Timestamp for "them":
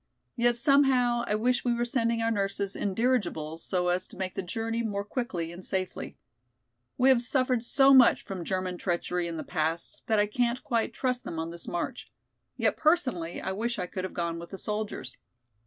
11.23-11.37